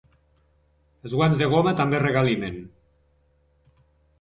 [1.03, 2.59] Els guants de goma també regalimen.